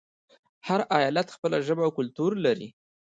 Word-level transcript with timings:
هر 0.67 0.79
ایالت 0.97 1.27
خپله 1.35 1.57
ژبه 1.67 1.83
او 1.85 1.91
کلتور 1.97 2.31
لري. 2.45 2.69